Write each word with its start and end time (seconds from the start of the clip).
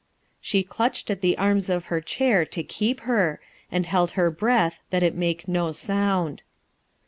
She 0.39 0.63
clutched 0.63 1.11
at 1.11 1.21
the 1.21 1.37
arms 1.37 1.69
of 1.69 1.85
her 1.93 2.01
chair, 2.01 2.43
to 2.43 2.63
keep 2.63 3.01
her, 3.01 3.39
and 3.71 3.85
held 3.85 4.09
her 4.17 4.31
breath 4.31 4.81
that 4.89 5.03
it 5.03 5.13
make 5.13 5.47
no 5.47 5.71
sound. 5.71 6.41